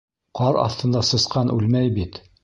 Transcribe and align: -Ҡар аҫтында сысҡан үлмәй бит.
-Ҡар 0.37 0.55
аҫтында 0.61 1.03
сысҡан 1.09 1.51
үлмәй 1.57 1.93
бит. 1.99 2.19